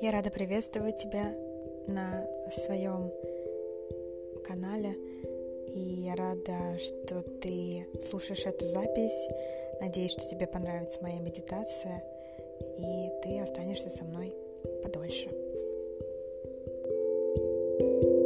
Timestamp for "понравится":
10.46-11.02